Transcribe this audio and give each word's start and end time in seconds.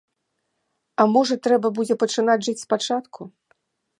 А 1.03 1.05
можа 1.15 1.35
трэба 1.47 1.67
будзе 1.79 1.99
пачынаць 2.03 2.39
жыць 2.47 2.57
спачатку? 2.65 3.21